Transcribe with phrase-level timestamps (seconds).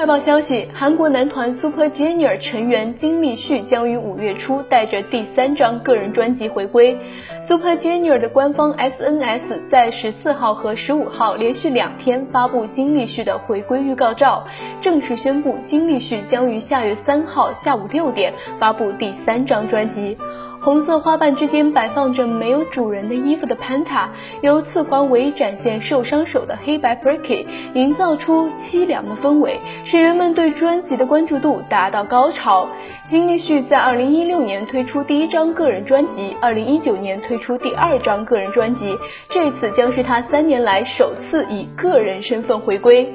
[0.00, 6.96] 快报消息：韩国男团 Super Junior 成员金立旭将于五月初带着第三张个人专辑回归。
[7.42, 14.46] Super Junior 的官方 SNS 在十四号和十五号连续两天发布金立旭的回归预告照，
[14.80, 20.16] 正式宣布金立旭将于下月三号下午六点发布第三张专辑。
[20.62, 24.08] 红色花瓣之间摆放着没有主人的衣服的 Panta，
[24.42, 32.68] 由次环围展现受伤手的黑白 fricky 营造出凄凉的氛围，使人们对专辑的关注度达到高潮。
[33.08, 38.98] 金立旭在2016年推出第一张个人专辑，2019年推出第二张个人专辑，
[39.30, 43.10] 这次将是他三年来首次以个人身份回归。